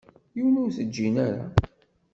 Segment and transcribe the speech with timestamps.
[0.35, 1.45] Yiwen ur t-ǧǧin ara.